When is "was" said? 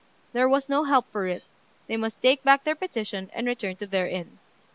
0.49-0.67